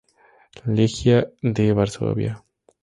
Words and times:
Legia 0.75 1.31
de 1.43 1.71
Varsovia 1.73 2.43